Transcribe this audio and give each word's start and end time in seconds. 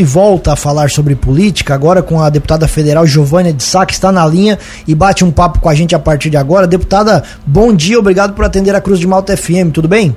E 0.00 0.04
volta 0.04 0.52
a 0.52 0.56
falar 0.56 0.90
sobre 0.90 1.16
política, 1.16 1.74
agora 1.74 2.04
com 2.04 2.20
a 2.20 2.30
deputada 2.30 2.68
federal 2.68 3.04
Giovânia 3.04 3.52
de 3.52 3.64
Sá, 3.64 3.84
que 3.84 3.92
está 3.92 4.12
na 4.12 4.24
linha 4.24 4.56
e 4.86 4.94
bate 4.94 5.24
um 5.24 5.32
papo 5.32 5.58
com 5.58 5.68
a 5.68 5.74
gente 5.74 5.92
a 5.92 5.98
partir 5.98 6.30
de 6.30 6.36
agora. 6.36 6.68
Deputada, 6.68 7.24
bom 7.44 7.74
dia, 7.74 7.98
obrigado 7.98 8.32
por 8.32 8.44
atender 8.44 8.76
a 8.76 8.80
Cruz 8.80 9.00
de 9.00 9.08
Malta 9.08 9.36
FM, 9.36 9.72
tudo 9.74 9.88
bem? 9.88 10.14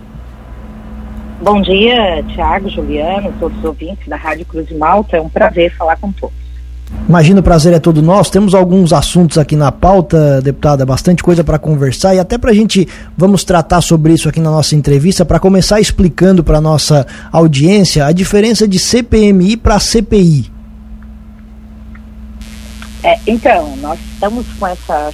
Bom 1.42 1.60
dia, 1.64 2.24
Tiago, 2.32 2.70
Juliano, 2.70 3.34
todos 3.40 3.58
os 3.58 3.66
ouvintes 3.66 4.08
da 4.08 4.18
Rádio 4.18 4.46
Cruz 4.46 4.68
de 4.68 4.76
Malta, 4.76 5.18
é 5.18 5.20
um 5.20 5.30
prazer 5.30 5.76
falar 5.76 5.96
com 5.96 6.12
todos. 6.12 6.41
Imagina, 7.08 7.40
o 7.40 7.44
prazer 7.44 7.74
é 7.74 7.80
todo 7.80 8.02
nosso. 8.02 8.32
Temos 8.32 8.54
alguns 8.54 8.94
assuntos 8.94 9.38
aqui 9.38 9.56
na 9.56 9.72
pauta, 9.72 10.42
deputada, 10.42 10.86
bastante 10.86 11.22
coisa 11.22 11.44
para 11.44 11.60
conversar 11.60 12.16
e 12.16 12.20
até 12.20 12.38
para 12.38 12.52
a 12.52 12.54
gente 12.54 12.88
vamos 13.18 13.44
tratar 13.44 13.82
sobre 13.82 14.14
isso 14.14 14.30
aqui 14.30 14.40
na 14.40 14.50
nossa 14.50 14.76
entrevista 14.76 15.26
para 15.26 15.40
começar 15.40 15.82
explicando 15.82 16.44
para 16.44 16.62
nossa 16.62 17.06
audiência 17.32 18.06
a 18.06 18.12
diferença 18.12 18.68
de 18.68 18.80
CPMI 18.80 19.58
para 19.58 19.80
CPI. 19.80 20.52
É, 23.04 23.20
então, 23.26 23.76
nós 23.78 24.00
estamos 24.14 24.46
com 24.60 24.68
essa 24.68 25.12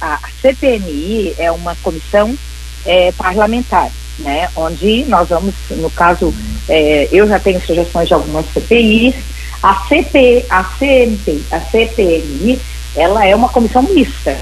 a 0.00 0.18
CPMI 0.42 1.34
é 1.38 1.50
uma 1.52 1.74
comissão 1.76 2.36
é, 2.84 3.12
parlamentar, 3.12 3.90
né? 4.18 4.48
Onde 4.56 5.04
nós 5.08 5.28
vamos, 5.28 5.54
no 5.70 5.88
caso, 5.90 6.34
é, 6.68 7.08
eu 7.12 7.28
já 7.28 7.38
tenho 7.38 7.60
sugestões 7.60 8.08
de 8.08 8.14
algumas 8.14 8.44
CPIs 8.52 9.14
a 9.62 9.74
CP, 9.86 10.46
a 10.48 10.62
CMP, 10.62 11.42
a 11.50 11.60
CPMI, 11.60 12.60
ela 12.96 13.24
é 13.24 13.34
uma 13.34 13.48
comissão 13.48 13.82
mista. 13.82 14.36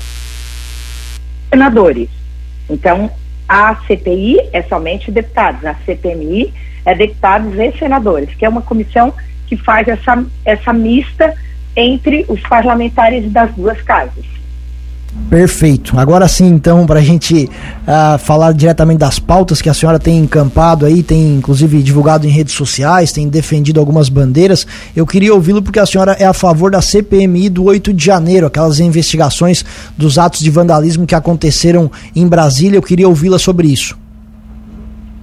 Senadores. 1.49 2.09
Então, 2.69 3.11
a 3.49 3.77
CPI 3.87 4.51
é 4.53 4.63
somente 4.63 5.11
deputados, 5.11 5.65
a 5.65 5.75
CPMI 5.87 6.53
é 6.85 6.95
deputados 6.95 7.59
e 7.59 7.73
senadores, 7.79 8.35
que 8.35 8.45
é 8.45 8.49
uma 8.49 8.63
comissão 8.63 9.13
que 9.47 9.57
faz 9.57 9.89
essa, 9.89 10.25
essa 10.45 10.73
mista 10.73 11.35
entre 11.75 12.25
os 12.29 12.41
parlamentares 12.43 13.31
das 13.31 13.53
duas 13.55 13.81
casas. 13.83 14.36
Perfeito. 15.29 15.99
Agora 15.99 16.29
sim, 16.29 16.47
então, 16.47 16.87
para 16.87 17.01
a 17.01 17.03
gente 17.03 17.47
uh, 17.47 18.17
falar 18.19 18.53
diretamente 18.53 18.99
das 18.99 19.19
pautas 19.19 19.61
que 19.61 19.69
a 19.69 19.75
senhora 19.75 19.99
tem 19.99 20.19
encampado 20.19 20.87
aí, 20.87 21.03
tem 21.03 21.35
inclusive 21.35 21.83
divulgado 21.83 22.27
em 22.27 22.31
redes 22.31 22.55
sociais, 22.55 23.11
tem 23.11 23.29
defendido 23.29 23.81
algumas 23.81 24.09
bandeiras, 24.09 24.65
eu 24.95 25.05
queria 25.05 25.35
ouvi-lo 25.35 25.61
porque 25.61 25.81
a 25.81 25.87
senhora 25.87 26.13
é 26.13 26.25
a 26.25 26.33
favor 26.33 26.71
da 26.71 26.81
CPMI 26.81 27.49
do 27.49 27.65
8 27.65 27.93
de 27.93 28.05
janeiro, 28.05 28.47
aquelas 28.47 28.79
investigações 28.79 29.65
dos 29.99 30.17
atos 30.17 30.41
de 30.41 30.51
vandalismo 30.51 31.07
que 31.07 31.15
aconteceram 31.15 31.91
em 32.15 32.27
Brasília. 32.27 32.79
Eu 32.79 32.83
queria 32.83 33.09
ouvi-la 33.09 33.39
sobre 33.39 33.67
isso. 33.67 33.99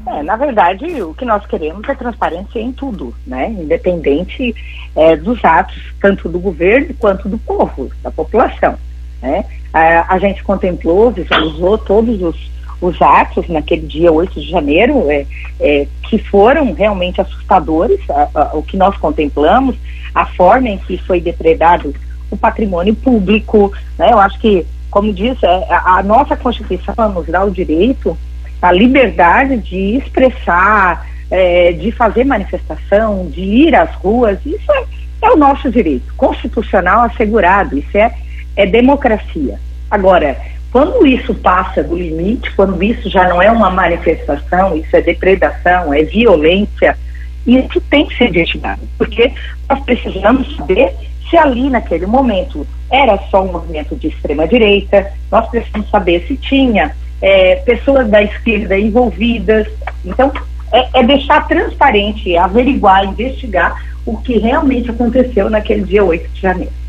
É, 0.05 0.21
na 0.21 0.35
verdade, 0.35 1.01
o 1.01 1.13
que 1.13 1.23
nós 1.23 1.45
queremos 1.45 1.87
é 1.87 1.95
transparência 1.95 2.59
em 2.59 2.73
tudo, 2.73 3.15
né? 3.25 3.49
Independente 3.49 4.53
é, 4.95 5.15
dos 5.15 5.43
atos, 5.45 5.81
tanto 6.01 6.27
do 6.27 6.39
governo 6.39 6.93
quanto 6.99 7.29
do 7.29 7.37
povo, 7.37 7.89
da 8.03 8.11
população. 8.11 8.77
Né? 9.23 9.45
A, 9.73 10.15
a 10.15 10.19
gente 10.19 10.43
contemplou, 10.43 11.09
visualizou 11.09 11.77
todos 11.77 12.21
os, 12.21 12.51
os 12.81 13.01
atos 13.01 13.47
naquele 13.47 13.87
dia 13.87 14.11
8 14.11 14.33
de 14.39 14.49
janeiro, 14.49 15.09
é, 15.09 15.25
é, 15.61 15.87
que 16.03 16.17
foram 16.17 16.73
realmente 16.73 17.21
assustadores, 17.21 18.01
a, 18.09 18.27
a, 18.35 18.57
o 18.57 18.61
que 18.61 18.75
nós 18.75 18.97
contemplamos, 18.97 19.77
a 20.13 20.25
forma 20.25 20.67
em 20.67 20.77
que 20.77 20.97
foi 20.97 21.21
depredado 21.21 21.95
o 22.29 22.35
patrimônio 22.35 22.93
público. 22.93 23.71
Né? 23.97 24.11
Eu 24.11 24.19
acho 24.19 24.37
que, 24.39 24.65
como 24.91 25.13
diz, 25.13 25.41
é, 25.41 25.47
a, 25.73 25.99
a 25.99 26.03
nossa 26.03 26.35
Constituição 26.35 26.93
nos 27.13 27.25
dá 27.27 27.45
o 27.45 27.49
direito, 27.49 28.17
a 28.61 28.73
liberdade 28.73 29.57
de 29.57 29.95
expressar, 29.95 31.07
é, 31.31 31.71
de 31.71 31.93
fazer 31.93 32.25
manifestação, 32.25 33.29
de 33.29 33.41
ir 33.41 33.73
às 33.73 33.93
ruas, 33.95 34.37
isso 34.45 34.69
é, 34.69 34.83
é 35.21 35.31
o 35.31 35.37
nosso 35.37 35.71
direito 35.71 36.13
constitucional 36.15 37.03
assegurado, 37.03 37.77
isso 37.77 37.97
é 37.97 38.13
é 38.55 38.65
democracia. 38.65 39.59
Agora, 39.89 40.37
quando 40.71 41.05
isso 41.05 41.35
passa 41.35 41.83
do 41.83 41.95
limite, 41.95 42.51
quando 42.55 42.81
isso 42.81 43.09
já 43.09 43.27
não 43.27 43.41
é 43.41 43.51
uma 43.51 43.69
manifestação, 43.69 44.75
isso 44.75 44.95
é 44.95 45.01
depredação, 45.01 45.93
é 45.93 46.03
violência, 46.03 46.97
isso 47.45 47.79
tem 47.89 48.07
que 48.07 48.17
ser 48.17 48.29
investigado, 48.29 48.81
porque 48.97 49.31
nós 49.69 49.79
precisamos 49.81 50.55
saber 50.55 50.93
se 51.29 51.37
ali 51.37 51.69
naquele 51.69 52.05
momento 52.05 52.65
era 52.91 53.17
só 53.29 53.43
um 53.43 53.51
movimento 53.51 53.95
de 53.95 54.07
extrema 54.07 54.47
direita, 54.47 55.11
nós 55.31 55.47
precisamos 55.49 55.89
saber 55.89 56.25
se 56.27 56.37
tinha 56.37 56.95
é, 57.21 57.55
pessoas 57.57 58.07
da 58.09 58.21
esquerda 58.21 58.77
envolvidas. 58.77 59.67
Então, 60.05 60.31
é, 60.71 60.99
é 60.99 61.03
deixar 61.03 61.47
transparente, 61.47 62.35
averiguar, 62.35 63.05
investigar 63.05 63.81
o 64.05 64.17
que 64.17 64.37
realmente 64.37 64.89
aconteceu 64.89 65.49
naquele 65.49 65.83
dia 65.83 66.03
8 66.03 66.29
de 66.29 66.41
janeiro. 66.41 66.82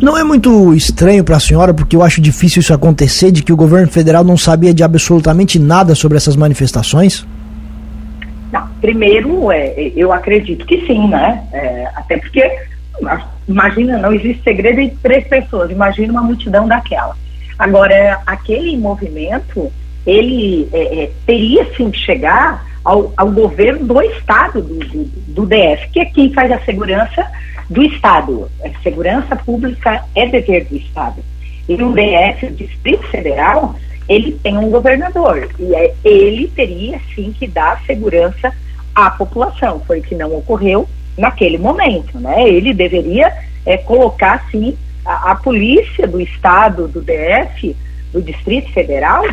Não 0.00 0.16
é 0.16 0.22
muito 0.22 0.74
estranho 0.74 1.24
para 1.24 1.36
a 1.36 1.40
senhora, 1.40 1.72
porque 1.72 1.96
eu 1.96 2.02
acho 2.02 2.20
difícil 2.20 2.60
isso 2.60 2.72
acontecer, 2.74 3.30
de 3.30 3.42
que 3.42 3.52
o 3.52 3.56
governo 3.56 3.88
federal 3.88 4.22
não 4.22 4.36
sabia 4.36 4.74
de 4.74 4.82
absolutamente 4.82 5.58
nada 5.58 5.94
sobre 5.94 6.16
essas 6.16 6.36
manifestações? 6.36 7.26
Não, 8.52 8.66
primeiro, 8.80 9.50
é, 9.52 9.92
eu 9.96 10.12
acredito 10.12 10.66
que 10.66 10.86
sim, 10.86 11.08
né? 11.08 11.42
É, 11.52 11.88
até 11.94 12.18
porque, 12.18 12.42
imagina, 13.48 13.98
não 13.98 14.12
existe 14.12 14.42
segredo 14.42 14.80
entre 14.80 14.98
três 15.02 15.26
pessoas, 15.26 15.70
imagina 15.70 16.12
uma 16.12 16.22
multidão 16.22 16.66
daquela. 16.66 17.16
Agora, 17.58 18.20
aquele 18.26 18.76
movimento, 18.76 19.70
ele 20.06 20.68
é, 20.72 21.04
é 21.04 21.10
teria 21.26 21.66
sim 21.76 21.90
que 21.90 21.98
chegar 21.98 22.66
ao, 22.84 23.12
ao 23.16 23.30
governo 23.30 23.86
do 23.86 24.02
estado 24.02 24.62
do, 24.62 24.78
do, 24.78 25.04
do 25.28 25.46
DF, 25.46 25.88
que 25.92 26.00
é 26.00 26.04
quem 26.06 26.32
faz 26.32 26.50
a 26.50 26.58
segurança 26.60 27.24
do 27.70 27.84
Estado. 27.84 28.50
A 28.64 28.82
segurança 28.82 29.36
pública 29.36 30.04
é 30.16 30.26
dever 30.26 30.64
do 30.64 30.76
Estado. 30.76 31.22
E 31.68 31.76
no 31.76 31.92
DF, 31.92 32.46
o 32.46 32.50
Distrito 32.50 33.06
Federal, 33.06 33.76
ele 34.08 34.32
tem 34.42 34.58
um 34.58 34.70
governador. 34.70 35.48
E 35.56 35.72
é, 35.74 35.94
ele 36.04 36.48
teria, 36.48 37.00
sim, 37.14 37.32
que 37.38 37.46
dar 37.46 37.80
segurança 37.86 38.52
à 38.92 39.08
população. 39.12 39.80
Foi 39.86 40.00
o 40.00 40.02
que 40.02 40.16
não 40.16 40.36
ocorreu 40.36 40.88
naquele 41.16 41.58
momento. 41.58 42.18
Né? 42.18 42.48
Ele 42.48 42.74
deveria 42.74 43.32
é, 43.64 43.76
colocar, 43.76 44.44
sim, 44.50 44.76
a, 45.06 45.30
a, 45.30 45.34
polícia 45.36 46.08
do 46.08 46.20
Estado, 46.20 46.88
do 46.88 47.00
DF, 47.00 47.76
do 48.12 48.20
Distrito 48.20 48.72
Federal, 48.72 49.24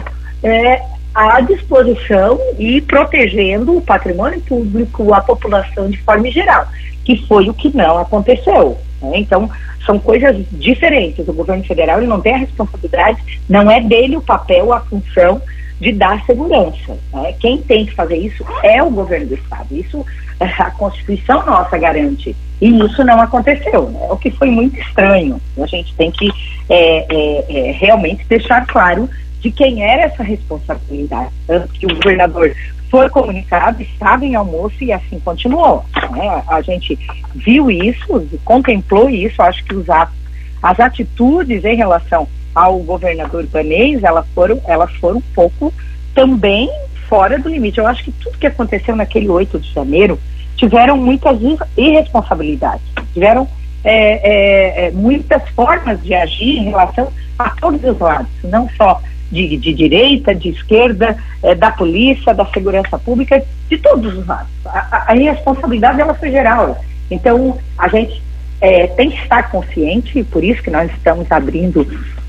é, 0.43 0.83
à 1.15 1.41
disposição 1.41 2.39
e 2.59 2.79
protegendo 2.81 3.75
o 3.75 3.81
patrimônio 3.81 4.39
público, 4.41 5.11
a 5.11 5.21
população 5.21 5.89
de 5.89 5.97
forma 6.03 6.29
geral 6.29 6.67
que 7.07 7.25
foi 7.25 7.49
o 7.49 7.53
que 7.53 7.73
não 7.73 7.97
aconteceu. 7.97 8.77
Né? 9.01 9.19
Então, 9.19 9.49
são 9.85 9.97
coisas 9.97 10.35
diferentes. 10.51 11.25
O 11.25 11.31
governo 11.31 11.63
federal 11.63 11.99
ele 11.99 12.07
não 12.07 12.19
tem 12.19 12.33
a 12.33 12.39
responsabilidade, 12.39 13.39
não 13.47 13.71
é 13.71 13.79
dele 13.79 14.17
o 14.17 14.21
papel, 14.21 14.73
a 14.73 14.81
função 14.81 15.41
de 15.79 15.93
dar 15.93 16.21
segurança. 16.25 16.97
Né? 17.13 17.33
Quem 17.39 17.59
tem 17.59 17.85
que 17.85 17.95
fazer 17.95 18.17
isso 18.17 18.43
é 18.61 18.83
o 18.83 18.91
governo 18.91 19.27
do 19.27 19.35
Estado. 19.35 19.67
Isso 19.71 20.05
a 20.39 20.71
Constituição 20.71 21.45
nossa 21.45 21.77
garante. 21.77 22.35
E 22.59 22.69
isso 22.85 23.01
não 23.05 23.21
aconteceu, 23.21 23.89
né? 23.89 24.05
o 24.09 24.17
que 24.17 24.29
foi 24.31 24.51
muito 24.51 24.77
estranho. 24.77 25.39
A 25.57 25.65
gente 25.65 25.95
tem 25.95 26.11
que 26.11 26.29
é, 26.69 27.05
é, 27.09 27.69
é, 27.69 27.71
realmente 27.71 28.25
deixar 28.27 28.65
claro 28.67 29.09
de 29.39 29.49
quem 29.49 29.81
era 29.81 30.03
essa 30.03 30.23
responsabilidade. 30.23 31.31
Tanto 31.47 31.69
que 31.69 31.85
o 31.85 31.95
governador 31.95 32.53
foi 32.89 33.09
comunicado, 33.09 33.81
estava 33.81 34.25
em 34.25 34.35
almoço 34.35 34.83
e 34.83 34.91
assim 34.91 35.19
continuou. 35.19 35.83
Né? 36.11 36.43
A 36.47 36.61
gente 36.61 36.97
viu 37.35 37.69
isso, 37.69 38.27
contemplou 38.43 39.09
isso, 39.09 39.41
acho 39.41 39.63
que 39.65 39.75
os 39.75 39.89
atos, 39.89 40.15
as 40.61 40.79
atitudes 40.79 41.63
em 41.65 41.75
relação 41.75 42.27
ao 42.55 42.79
governador 42.79 43.43
Ibanez, 43.43 44.03
elas 44.03 44.25
foram, 44.33 44.59
elas 44.65 44.91
foram 44.95 45.17
um 45.17 45.33
pouco 45.35 45.73
também 46.15 46.69
fora 47.07 47.37
do 47.37 47.49
limite. 47.49 47.77
Eu 47.77 47.87
acho 47.87 48.03
que 48.03 48.11
tudo 48.11 48.37
que 48.37 48.47
aconteceu 48.47 48.95
naquele 48.95 49.29
8 49.29 49.59
de 49.59 49.71
janeiro 49.71 50.19
tiveram 50.55 50.97
muitas 50.97 51.37
irresponsabilidades, 51.77 52.81
tiveram 53.13 53.47
é, 53.83 54.85
é, 54.85 54.87
é, 54.87 54.91
muitas 54.91 55.47
formas 55.49 56.01
de 56.03 56.13
agir 56.13 56.57
em 56.57 56.69
relação 56.69 57.11
a 57.37 57.51
todos 57.51 57.83
os 57.83 57.99
lados, 57.99 58.27
não 58.43 58.67
só 58.75 58.99
de, 59.31 59.57
de 59.57 59.73
direita, 59.73 60.33
de 60.33 60.49
esquerda, 60.49 61.17
é, 61.43 61.53
da 61.53 61.71
polícia, 61.71 62.33
da 62.33 62.45
segurança 62.47 62.97
pública, 62.97 63.43
de 63.69 63.77
todos 63.77 64.17
os 64.17 64.25
lados. 64.25 64.49
A, 64.65 65.11
a, 65.11 65.13
responsabilidade 65.13 66.01
ela 66.01 66.13
foi 66.13 66.31
geral. 66.31 66.81
Então, 67.11 67.57
a 67.77 67.87
gente 67.87 68.21
é, 68.61 68.87
tem 68.87 69.09
que 69.09 69.21
estar 69.21 69.49
consciente, 69.51 70.19
e 70.19 70.23
por 70.23 70.43
isso 70.43 70.61
que 70.61 70.71
nós 70.71 70.89
estamos 70.91 71.31
abrindo 71.31 71.85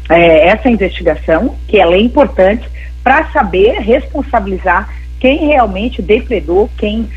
é, 0.09 0.49
essa 0.49 0.69
investigação, 0.69 1.57
que 1.67 1.79
ela 1.79 1.95
é 1.95 2.01
importante 2.01 2.69
para 3.03 3.31
saber 3.31 3.81
responsabilizar 3.81 4.89
quem 5.21 5.47
realmente 5.47 6.03
depredou, 6.03 6.71
quem 6.77 7.09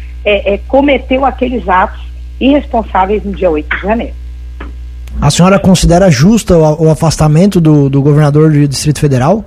cometeu 0.67 1.25
aqueles 1.25 1.67
atos 1.67 1.99
irresponsáveis 2.39 3.23
no 3.23 3.33
dia 3.33 3.49
8 3.49 3.75
de 3.75 3.81
janeiro. 3.81 4.13
A 5.19 5.29
senhora 5.29 5.59
considera 5.59 6.09
justo 6.09 6.53
o 6.53 6.89
afastamento 6.89 7.59
do, 7.59 7.89
do 7.89 8.01
governador 8.01 8.51
do 8.51 8.67
Distrito 8.67 8.99
Federal? 8.99 9.43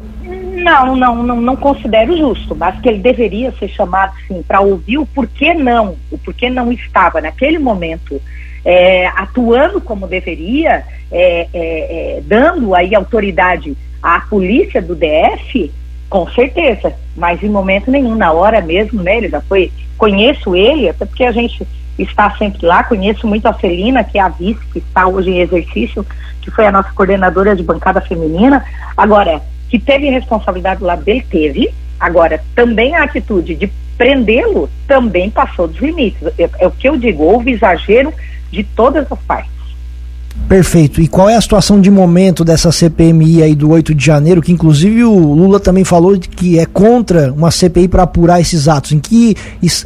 Não, 0.65 0.97
não, 0.97 1.23
não, 1.23 1.41
não 1.43 1.57
considero 1.57 2.17
justo, 2.17 2.57
mas 2.57 2.81
que 2.81 2.89
ele 2.89 2.99
deveria 2.99 3.53
ser 3.53 3.69
chamado 3.69 4.15
sim 4.27 4.43
para 4.43 4.63
ouvir 4.63 4.97
o 4.97 5.05
porquê 5.05 5.53
não, 5.53 5.95
o 6.11 6.17
porquê 6.17 6.49
não 6.49 6.73
estava 6.73 7.21
naquele 7.21 7.59
momento 7.59 8.19
é, 8.65 9.07
atuando 9.09 9.79
como 9.79 10.07
deveria, 10.07 10.83
é, 11.13 11.43
é, 11.43 11.49
é, 11.53 12.23
dando 12.25 12.75
aí 12.75 12.95
autoridade 12.95 13.77
à 14.03 14.21
polícia 14.21 14.81
do 14.81 14.97
DF, 14.97 15.71
com 16.09 16.27
certeza, 16.31 16.95
mas 17.15 17.43
em 17.43 17.51
momento 17.51 17.91
nenhum, 17.91 18.15
na 18.15 18.33
hora 18.33 18.63
mesmo, 18.63 19.03
né, 19.03 19.19
ele 19.19 19.29
já 19.29 19.43
foi, 19.43 19.71
conheço 19.99 20.57
ele, 20.57 20.89
até 20.89 21.05
porque 21.05 21.25
a 21.25 21.33
gente 21.33 21.67
está 21.99 22.31
sempre 22.39 22.65
lá, 22.65 22.83
conheço 22.83 23.27
muito 23.27 23.47
a 23.47 23.53
Celina, 23.53 24.03
que 24.03 24.19
é 24.19 24.23
a 24.23 24.29
vice, 24.29 24.65
que 24.73 24.79
está 24.79 25.07
hoje 25.07 25.29
em 25.29 25.41
exercício, 25.41 26.07
que 26.41 26.51
foi 26.51 26.67
a 26.67 26.73
nossa 26.73 26.91
coordenadora 26.93 27.55
de 27.55 27.63
bancada 27.63 28.01
feminina, 28.01 28.65
agora, 28.97 29.43
que 29.75 29.79
teve 29.81 30.09
responsabilidade 30.09 30.85
lá 30.85 30.95
dele, 30.95 31.27
teve, 31.29 31.69
agora, 31.99 32.41
também 32.55 32.95
a 32.95 33.03
atitude 33.03 33.57
de 33.57 33.69
prendê-lo 33.99 34.71
também 34.87 35.29
passou 35.29 35.67
dos 35.67 35.81
limites, 35.81 36.23
é, 36.39 36.49
é 36.61 36.67
o 36.69 36.71
que 36.71 36.89
eu 36.89 36.97
digo, 36.97 37.25
houve 37.25 37.51
exagero 37.51 38.15
de 38.53 38.63
todas 38.63 39.11
as 39.11 39.19
partes. 39.23 39.51
Perfeito. 40.49 41.01
E 41.01 41.09
qual 41.09 41.29
é 41.29 41.37
a 41.37 41.41
situação 41.41 41.81
de 41.81 41.91
momento 41.91 42.45
dessa 42.45 42.71
CPMI 42.71 43.43
aí 43.43 43.55
do 43.55 43.71
8 43.71 43.95
de 43.95 44.05
janeiro, 44.05 44.43
que 44.43 44.53
inclusive 44.53 45.03
o 45.03 45.33
Lula 45.33 45.59
também 45.59 45.85
falou 45.85 46.19
que 46.19 46.59
é 46.59 46.67
contra 46.67 47.33
uma 47.33 47.51
CPI 47.51 47.89
para 47.89 48.03
apurar 48.03 48.41
esses 48.41 48.69
atos? 48.69 48.93
Em 48.93 49.01
que, 49.01 49.35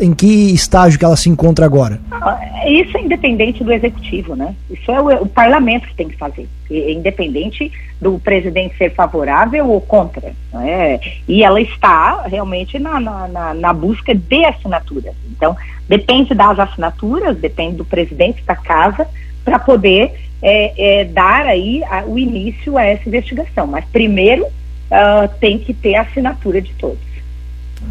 em 0.01 0.13
que 0.13 0.53
estágio 0.53 0.99
que 0.99 1.05
ela 1.05 1.17
se 1.17 1.31
encontra 1.31 1.65
agora? 1.65 2.01
Ah, 2.11 2.39
isso 2.67 2.97
é 2.97 3.03
independente 3.03 3.63
do 3.63 3.73
executivo, 3.73 4.35
né? 4.35 4.55
Isso 4.71 4.91
é 4.91 5.01
o, 5.01 5.23
o 5.23 5.27
parlamento 5.27 5.87
que 5.87 5.95
tem 5.95 6.09
que 6.09 6.17
fazer. 6.17 6.49
É 6.71 6.93
independente 6.93 7.71
do 8.01 8.19
presidente 8.19 8.77
ser 8.77 8.93
favorável 8.95 9.69
ou 9.69 9.81
contra. 9.81 10.33
Né? 10.53 11.01
E 11.27 11.43
ela 11.43 11.61
está 11.61 12.23
realmente 12.23 12.79
na, 12.79 13.01
na, 13.01 13.29
na, 13.29 13.55
na 13.55 13.73
busca 13.73 14.15
de 14.15 14.45
assinaturas. 14.45 15.15
Então, 15.31 15.57
depende 15.89 16.35
das 16.35 16.59
assinaturas, 16.59 17.39
depende 17.39 17.77
do 17.77 17.85
presidente 17.85 18.43
da 18.45 18.57
casa 18.57 19.07
para 19.45 19.59
poder 19.59 20.28
é, 20.43 21.01
é, 21.01 21.05
dar 21.05 21.47
aí 21.47 21.83
a, 21.85 22.05
o 22.05 22.19
início 22.19 22.77
a 22.77 22.85
essa 22.85 23.09
investigação. 23.09 23.67
Mas 23.67 23.85
primeiro 23.87 24.45
uh, 24.45 25.29
tem 25.41 25.59
que 25.59 25.75
ter 25.75 25.97
a 25.97 26.03
assinatura 26.03 26.61
de 26.61 26.73
todos. 26.75 26.99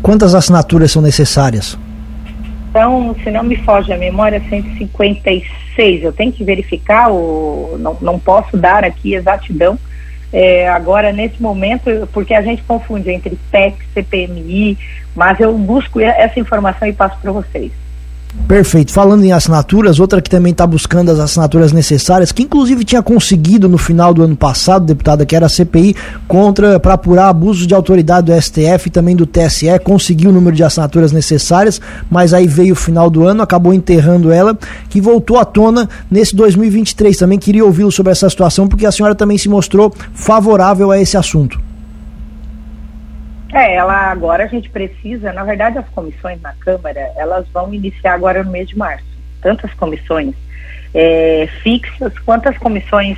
Quantas 0.02 0.36
assinaturas 0.36 0.92
são 0.92 1.02
necessárias? 1.02 1.78
Então, 2.70 3.16
se 3.24 3.32
não 3.32 3.44
me 3.44 3.56
foge 3.56 3.92
a 3.92 3.98
memória, 3.98 4.42
156. 4.50 6.04
Eu 6.04 6.14
tenho 6.14 6.32
que 6.32 6.44
verificar, 6.44 7.10
o, 7.12 7.78
não, 7.80 7.98
não 8.02 8.20
posso 8.20 8.56
dar 8.56 8.84
aqui 8.84 9.14
exatidão. 9.14 9.80
É, 10.32 10.68
agora, 10.68 11.12
nesse 11.14 11.42
momento, 11.42 12.08
porque 12.12 12.34
a 12.34 12.42
gente 12.42 12.62
confunde 12.64 13.10
entre 13.10 13.38
PEC, 13.50 13.78
CPMI, 13.94 14.78
mas 15.16 15.40
eu 15.40 15.58
busco 15.58 16.00
essa 16.00 16.40
informação 16.40 16.88
e 16.88 16.94
passo 16.94 17.18
para 17.20 17.32
vocês. 17.32 17.72
Perfeito. 18.48 18.94
Falando 18.94 19.26
em 19.26 19.34
assinaturas, 19.34 20.00
outra 20.00 20.22
que 20.22 20.30
também 20.30 20.52
está 20.52 20.66
buscando 20.66 21.12
as 21.12 21.20
assinaturas 21.20 21.74
necessárias, 21.74 22.32
que 22.32 22.44
inclusive 22.44 22.86
tinha 22.86 23.04
conseguido 23.04 23.68
no 23.68 23.78
final 23.78 24.14
do 24.14 24.24
ano 24.24 24.38
passado, 24.38 24.86
deputada, 24.86 25.26
que 25.26 25.36
era 25.36 25.48
a 25.48 25.50
CPI 25.50 25.96
contra 26.30 26.80
para 26.80 26.94
apurar 26.94 27.28
abusos 27.28 27.68
de 27.68 27.74
autoridade 27.74 28.28
do 28.28 28.42
STF 28.42 28.88
e 28.88 28.90
também 28.90 29.18
do 29.18 29.26
TSE, 29.26 29.68
conseguiu 29.84 30.30
o 30.30 30.34
número 30.34 30.56
de 30.56 30.64
assinaturas 30.64 31.12
necessárias, 31.12 31.82
mas 32.10 32.34
aí 32.34 32.48
veio 32.48 32.72
o 32.72 32.76
final 32.76 33.10
do 33.10 33.26
ano, 33.26 33.42
acabou 33.42 33.74
enterrando 33.74 34.32
ela, 34.32 34.58
que 34.90 35.02
voltou 35.02 35.38
à 35.38 35.44
tona 35.44 35.90
nesse 36.10 36.34
2023. 36.34 37.18
Também 37.18 37.38
queria 37.38 37.66
ouvi-lo 37.66 37.92
sobre 37.92 38.14
essa 38.14 38.30
situação, 38.30 38.66
porque 38.66 38.86
a 38.86 38.92
senhora 38.94 39.14
também 39.14 39.38
se 39.38 39.50
mostrou 39.50 39.94
favorável 40.14 40.90
a 40.90 41.00
esse 41.00 41.18
assunto. 41.18 41.67
É, 43.54 43.76
ela 43.76 44.12
agora 44.12 44.44
a 44.44 44.48
gente 44.48 44.70
precisa, 44.70 45.32
na 45.32 45.44
verdade 45.44 45.78
as 45.78 45.88
comissões 45.90 46.42
na 46.42 46.54
Câmara, 46.54 47.12
elas 47.16 47.48
vão 47.50 47.74
iniciar 47.74 48.14
agora 48.14 48.44
no 48.44 48.52
mês 48.52 48.70
de 48.70 48.78
março. 48.78 49.06
Tantas 49.42 49.74
comissões 49.74 50.36
é, 50.94 51.48
fixas, 51.62 52.18
quanto 52.20 52.50
as 52.50 52.58
comissões 52.58 53.18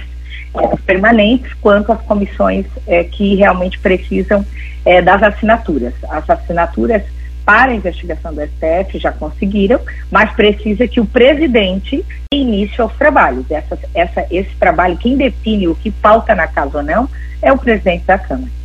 é, 0.56 0.76
permanentes, 0.86 1.52
quanto 1.56 1.92
as 1.92 2.02
comissões 2.02 2.66
é, 2.88 3.04
que 3.04 3.36
realmente 3.36 3.80
precisam 3.80 4.46
é, 4.86 5.02
das 5.02 5.22
assinaturas. 5.24 5.94
As 6.10 6.30
assinaturas 6.30 7.04
para 7.46 7.72
a 7.72 7.76
investigação 7.76 8.34
do 8.34 8.42
STF 8.42 9.00
já 9.00 9.12
conseguiram, 9.12 9.80
mas 10.12 10.31
precisa 10.34 10.88
que 10.88 11.00
o 11.00 11.06
presidente 11.06 12.06
inicie 12.31 12.84
os 12.84 12.94
trabalhos. 12.94 13.50
Essa, 13.50 13.80
essa, 13.96 14.28
esse 14.30 14.56
trabalho, 14.60 14.98
quem 14.98 15.18
define 15.18 15.68
o 15.68 15.74
que 15.74 15.90
falta 15.90 16.36
na 16.36 16.48
casa 16.48 16.78
ou 16.78 16.84
não, 16.84 17.10
é 17.42 17.52
o 17.52 17.58
presidente 17.58 18.06
da 18.06 18.20
Câmara. 18.20 18.58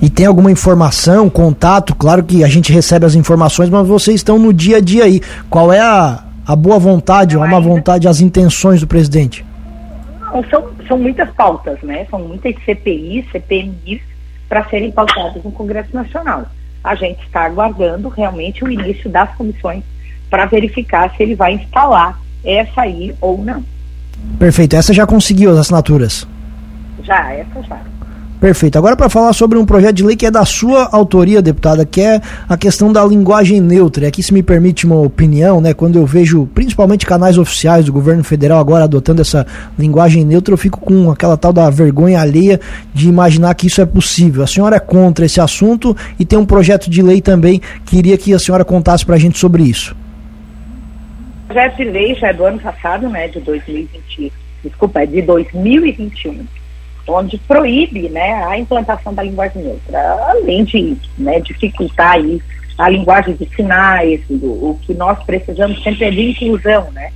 E 0.00 0.08
tem 0.08 0.26
alguma 0.26 0.50
informação, 0.50 1.28
contato? 1.28 1.94
Claro 1.94 2.22
que 2.22 2.44
a 2.44 2.48
gente 2.48 2.72
recebe 2.72 3.04
as 3.04 3.14
informações, 3.14 3.68
mas 3.68 3.86
vocês 3.86 4.16
estão 4.16 4.38
no 4.38 4.52
dia 4.52 4.76
a 4.76 4.80
dia 4.80 5.04
aí. 5.04 5.20
Qual 5.50 5.72
é 5.72 5.80
a, 5.80 6.22
a 6.46 6.54
boa 6.54 6.78
vontade, 6.78 7.36
a 7.36 7.46
má 7.46 7.58
vontade, 7.58 8.06
as 8.06 8.20
intenções 8.20 8.80
do 8.80 8.86
presidente? 8.86 9.44
São, 10.50 10.68
são 10.86 10.98
muitas 10.98 11.28
pautas, 11.30 11.80
né? 11.82 12.06
São 12.10 12.20
muitas 12.20 12.54
CPIs, 12.64 13.30
CPMIs 13.32 14.00
para 14.48 14.64
serem 14.68 14.92
pautadas 14.92 15.42
no 15.42 15.50
Congresso 15.50 15.90
Nacional. 15.92 16.46
A 16.82 16.94
gente 16.94 17.20
está 17.24 17.44
aguardando 17.44 18.08
realmente 18.08 18.64
o 18.64 18.70
início 18.70 19.10
das 19.10 19.34
comissões 19.34 19.82
para 20.30 20.46
verificar 20.46 21.12
se 21.16 21.22
ele 21.22 21.34
vai 21.34 21.54
instalar 21.54 22.18
essa 22.44 22.82
aí 22.82 23.14
ou 23.20 23.42
não. 23.44 23.64
Perfeito. 24.38 24.76
Essa 24.76 24.94
já 24.94 25.06
conseguiu 25.06 25.50
as 25.50 25.58
assinaturas? 25.58 26.26
Já, 27.02 27.32
essa 27.32 27.62
já. 27.62 27.80
Perfeito. 28.40 28.78
Agora 28.78 28.94
para 28.94 29.08
falar 29.08 29.32
sobre 29.32 29.58
um 29.58 29.66
projeto 29.66 29.96
de 29.96 30.04
lei 30.04 30.14
que 30.14 30.24
é 30.24 30.30
da 30.30 30.44
sua 30.44 30.88
autoria, 30.92 31.42
deputada, 31.42 31.84
que 31.84 32.00
é 32.00 32.20
a 32.48 32.56
questão 32.56 32.92
da 32.92 33.04
linguagem 33.04 33.60
neutra. 33.60 34.06
Aqui 34.06 34.22
se 34.22 34.32
me 34.32 34.44
permite 34.44 34.86
uma 34.86 35.00
opinião, 35.00 35.60
né? 35.60 35.74
Quando 35.74 35.98
eu 35.98 36.06
vejo 36.06 36.48
principalmente 36.54 37.04
canais 37.04 37.36
oficiais 37.36 37.86
do 37.86 37.92
governo 37.92 38.22
federal 38.22 38.60
agora 38.60 38.84
adotando 38.84 39.22
essa 39.22 39.44
linguagem 39.76 40.24
neutra, 40.24 40.54
eu 40.54 40.58
fico 40.58 40.80
com 40.80 41.10
aquela 41.10 41.36
tal 41.36 41.52
da 41.52 41.68
vergonha 41.68 42.20
alheia 42.20 42.60
de 42.94 43.08
imaginar 43.08 43.52
que 43.56 43.66
isso 43.66 43.80
é 43.80 43.86
possível. 43.86 44.44
A 44.44 44.46
senhora 44.46 44.76
é 44.76 44.80
contra 44.80 45.26
esse 45.26 45.40
assunto 45.40 45.96
e 46.16 46.24
tem 46.24 46.38
um 46.38 46.46
projeto 46.46 46.88
de 46.88 47.02
lei 47.02 47.20
também. 47.20 47.60
Queria 47.86 48.16
que 48.16 48.32
a 48.32 48.38
senhora 48.38 48.64
contasse 48.64 49.04
para 49.04 49.16
a 49.16 49.18
gente 49.18 49.36
sobre 49.36 49.64
isso. 49.64 49.96
O 51.44 51.52
projeto 51.52 51.76
de 51.76 51.84
lei 51.84 52.14
já 52.14 52.28
é 52.28 52.32
do 52.32 52.44
ano 52.44 52.60
passado, 52.60 53.08
né? 53.08 53.26
De 53.26 53.40
2020. 53.40 54.32
Desculpa, 54.62 55.00
é 55.00 55.06
de 55.06 55.22
2021 55.22 56.57
onde 57.08 57.38
proíbe 57.38 58.08
né, 58.08 58.44
a 58.44 58.58
implantação 58.58 59.14
da 59.14 59.22
linguagem 59.22 59.62
neutra, 59.62 59.98
além 60.28 60.64
de 60.64 60.96
né, 61.16 61.40
dificultar 61.40 62.12
aí 62.12 62.40
a 62.76 62.88
linguagem 62.88 63.34
de 63.34 63.48
sinais, 63.56 64.20
o, 64.30 64.70
o 64.70 64.78
que 64.82 64.94
nós 64.94 65.20
precisamos 65.24 65.82
sempre 65.82 66.04
é 66.04 66.10
de 66.10 66.30
inclusão, 66.30 66.90
né? 66.92 67.10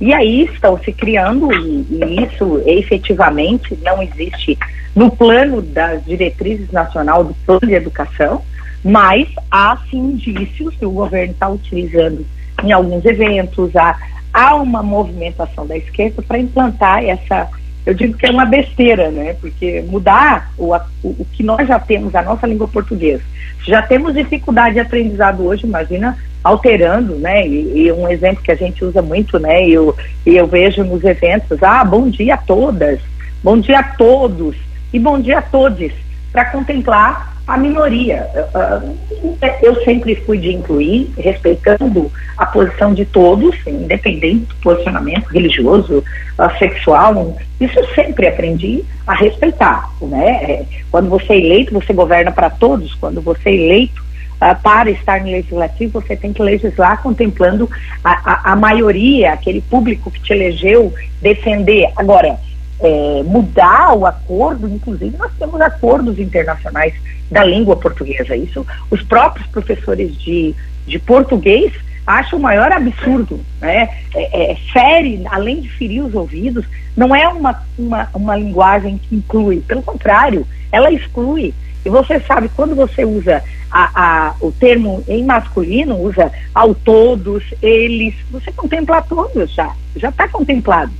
E 0.00 0.12
aí 0.12 0.44
estão 0.44 0.78
se 0.78 0.92
criando, 0.92 1.52
e, 1.52 1.86
e, 1.90 2.24
isso 2.24 2.62
efetivamente 2.64 3.76
não 3.82 4.00
existe 4.00 4.56
no 4.94 5.10
plano 5.10 5.60
das 5.60 6.04
diretrizes 6.04 6.70
nacional 6.70 7.24
do 7.24 7.34
plano 7.44 7.66
de 7.66 7.74
educação, 7.74 8.42
mas 8.84 9.28
há 9.50 9.76
sim 9.90 10.12
indícios 10.12 10.72
que 10.76 10.86
o 10.86 10.90
governo 10.92 11.32
está 11.32 11.48
utilizando 11.48 12.24
em 12.62 12.70
alguns 12.70 13.04
eventos, 13.04 13.74
há, 13.74 13.96
há 14.32 14.54
uma 14.54 14.84
movimentação 14.84 15.66
da 15.66 15.76
esquerda 15.76 16.22
para 16.22 16.38
implantar 16.38 17.04
essa 17.04 17.48
eu 17.88 17.94
digo 17.94 18.18
que 18.18 18.26
é 18.26 18.30
uma 18.30 18.44
besteira, 18.44 19.10
né? 19.10 19.34
Porque 19.40 19.82
mudar 19.88 20.52
o, 20.58 20.74
o, 20.74 21.08
o, 21.08 21.26
que 21.32 21.42
nós 21.42 21.66
já 21.66 21.78
temos, 21.78 22.14
a 22.14 22.20
nossa 22.20 22.46
língua 22.46 22.68
portuguesa. 22.68 23.22
Já 23.66 23.80
temos 23.80 24.12
dificuldade 24.12 24.74
de 24.74 24.80
aprendizado 24.80 25.42
hoje, 25.46 25.66
imagina 25.66 26.14
alterando, 26.44 27.14
né? 27.14 27.48
E, 27.48 27.86
e 27.86 27.92
um 27.92 28.06
exemplo 28.06 28.42
que 28.42 28.52
a 28.52 28.54
gente 28.54 28.84
usa 28.84 29.00
muito, 29.00 29.38
né? 29.38 29.66
E 29.66 29.72
eu, 29.72 29.96
eu 30.26 30.46
vejo 30.46 30.84
nos 30.84 31.02
eventos, 31.02 31.62
ah, 31.62 31.82
bom 31.82 32.10
dia 32.10 32.34
a 32.34 32.36
todas, 32.36 33.00
bom 33.42 33.58
dia 33.58 33.78
a 33.78 33.82
todos 33.82 34.54
e 34.92 34.98
bom 34.98 35.18
dia 35.18 35.38
a 35.38 35.42
todos, 35.42 35.90
para 36.30 36.44
contemplar 36.44 37.37
a 37.48 37.56
minoria. 37.56 38.28
Eu 39.62 39.82
sempre 39.82 40.14
fui 40.14 40.36
de 40.36 40.52
incluir, 40.52 41.10
respeitando 41.16 42.12
a 42.36 42.44
posição 42.44 42.92
de 42.92 43.06
todos, 43.06 43.56
independente 43.66 44.44
do 44.44 44.54
posicionamento 44.56 45.26
religioso, 45.28 46.04
sexual. 46.58 47.36
Isso 47.58 47.78
eu 47.78 47.88
sempre 47.94 48.28
aprendi 48.28 48.84
a 49.06 49.14
respeitar. 49.14 49.90
Né? 50.02 50.28
É, 50.28 50.64
quando 50.90 51.08
você 51.08 51.32
é 51.32 51.38
eleito, 51.38 51.72
você 51.72 51.92
governa 51.94 52.30
para 52.30 52.50
todos. 52.50 52.94
Quando 52.94 53.22
você 53.22 53.48
é 53.48 53.54
eleito 53.54 54.06
para 54.62 54.90
estar 54.90 55.20
no 55.22 55.30
legislativo, 55.30 56.00
você 56.00 56.14
tem 56.14 56.32
que 56.32 56.42
legislar 56.42 57.02
contemplando 57.02 57.68
a, 58.04 58.12
a, 58.12 58.52
a 58.52 58.56
maioria, 58.56 59.32
aquele 59.32 59.62
público 59.62 60.10
que 60.10 60.20
te 60.20 60.34
elegeu, 60.34 60.92
defender. 61.20 61.90
Agora, 61.96 62.38
é, 62.80 63.22
mudar 63.24 63.94
o 63.94 64.06
acordo, 64.06 64.68
inclusive 64.68 65.16
nós 65.16 65.32
temos 65.38 65.60
acordos 65.60 66.18
internacionais 66.18 66.94
da 67.30 67.44
língua 67.44 67.76
portuguesa. 67.76 68.36
Isso 68.36 68.66
os 68.90 69.02
próprios 69.02 69.46
professores 69.48 70.16
de, 70.16 70.54
de 70.86 70.98
português 70.98 71.72
acham 72.06 72.38
o 72.38 72.42
maior 72.42 72.72
absurdo. 72.72 73.40
Né? 73.60 73.88
É, 74.14 74.52
é, 74.52 74.56
fere, 74.72 75.22
além 75.30 75.60
de 75.60 75.68
ferir 75.70 76.04
os 76.04 76.14
ouvidos, 76.14 76.64
não 76.96 77.14
é 77.14 77.28
uma, 77.28 77.62
uma, 77.78 78.08
uma 78.14 78.36
linguagem 78.36 78.98
que 78.98 79.16
inclui, 79.16 79.60
pelo 79.60 79.82
contrário, 79.82 80.46
ela 80.72 80.90
exclui. 80.90 81.54
E 81.84 81.88
você 81.88 82.18
sabe, 82.20 82.50
quando 82.56 82.74
você 82.74 83.04
usa 83.04 83.42
a, 83.70 83.90
a, 84.28 84.34
o 84.40 84.50
termo 84.50 85.04
em 85.06 85.24
masculino, 85.24 85.96
usa 85.96 86.32
ao 86.54 86.74
todos, 86.74 87.44
eles, 87.62 88.14
você 88.30 88.50
contempla 88.52 89.02
todos 89.02 89.52
já, 89.52 89.72
já 89.96 90.08
está 90.08 90.26
contemplado. 90.28 90.90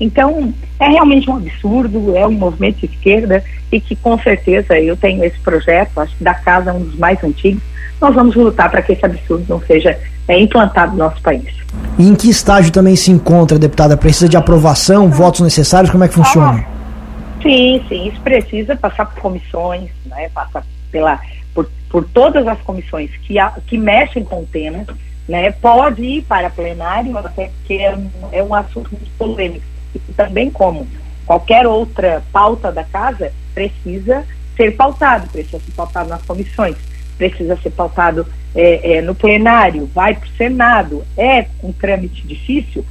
Então, 0.00 0.52
é 0.78 0.88
realmente 0.88 1.28
um 1.28 1.36
absurdo, 1.36 2.16
é 2.16 2.26
um 2.26 2.32
movimento 2.32 2.78
de 2.78 2.86
esquerda 2.86 3.42
e 3.70 3.80
que 3.80 3.96
com 3.96 4.18
certeza 4.18 4.78
eu 4.78 4.96
tenho 4.96 5.24
esse 5.24 5.38
projeto, 5.40 6.00
acho 6.00 6.16
que 6.16 6.24
da 6.24 6.34
casa 6.34 6.72
um 6.72 6.84
dos 6.84 6.96
mais 6.96 7.22
antigos, 7.24 7.62
nós 8.00 8.14
vamos 8.14 8.36
lutar 8.36 8.70
para 8.70 8.80
que 8.80 8.92
esse 8.92 9.04
absurdo 9.04 9.44
não 9.48 9.60
seja 9.60 9.98
é, 10.28 10.40
implantado 10.40 10.92
no 10.92 10.98
nosso 10.98 11.20
país. 11.20 11.52
E 11.98 12.06
em 12.06 12.14
que 12.14 12.30
estágio 12.30 12.72
também 12.72 12.94
se 12.94 13.10
encontra, 13.10 13.58
deputada? 13.58 13.96
Precisa 13.96 14.28
de 14.28 14.36
aprovação, 14.36 15.10
votos 15.10 15.40
necessários? 15.40 15.90
Como 15.90 16.04
é 16.04 16.08
que 16.08 16.14
funciona? 16.14 16.64
Ah, 16.64 17.42
sim, 17.42 17.84
sim, 17.88 18.08
isso 18.08 18.20
precisa 18.20 18.76
passar 18.76 19.06
por 19.06 19.20
comissões, 19.20 19.90
né, 20.06 20.28
passar 20.28 20.64
pela, 20.92 21.20
por, 21.52 21.68
por 21.90 22.04
todas 22.04 22.46
as 22.46 22.60
comissões 22.60 23.10
que, 23.22 23.38
a, 23.38 23.52
que 23.66 23.76
mexem 23.76 24.22
com 24.22 24.42
o 24.42 24.46
tema, 24.46 24.84
né, 25.28 25.50
pode 25.50 26.02
ir 26.02 26.22
para 26.22 26.48
plenário, 26.48 27.16
até 27.18 27.50
porque 27.58 27.74
é 27.74 27.94
um, 27.94 28.08
é 28.30 28.42
um 28.42 28.54
assunto 28.54 28.90
muito 28.92 29.10
polêmico. 29.18 29.64
E 29.94 30.12
também 30.12 30.50
como 30.50 30.86
qualquer 31.26 31.66
outra 31.66 32.22
pauta 32.32 32.72
da 32.72 32.84
casa, 32.84 33.32
precisa 33.54 34.24
ser 34.56 34.76
pautado, 34.76 35.28
precisa 35.28 35.58
ser 35.58 35.72
pautado 35.72 36.08
nas 36.08 36.22
comissões, 36.22 36.76
precisa 37.16 37.56
ser 37.56 37.70
pautado 37.70 38.26
é, 38.54 38.96
é, 38.96 39.02
no 39.02 39.14
plenário, 39.14 39.88
vai 39.94 40.14
para 40.14 40.26
o 40.26 40.36
Senado. 40.36 41.04
É 41.16 41.46
um 41.62 41.72
trâmite 41.72 42.26
difícil? 42.26 42.84